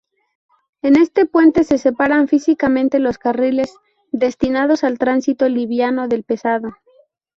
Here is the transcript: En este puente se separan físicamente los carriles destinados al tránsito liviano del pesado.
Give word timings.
En 0.81 0.95
este 0.95 1.27
puente 1.27 1.63
se 1.63 1.77
separan 1.77 2.27
físicamente 2.27 2.97
los 2.97 3.19
carriles 3.19 3.75
destinados 4.11 4.83
al 4.83 4.97
tránsito 4.97 5.47
liviano 5.47 6.07
del 6.07 6.23
pesado. 6.23 6.71